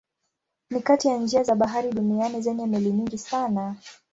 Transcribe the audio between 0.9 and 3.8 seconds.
ya njia za bahari duniani zenye meli nyingi sana.